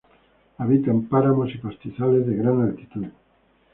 [0.57, 3.05] Habita en páramos y pastizales de gran altitud.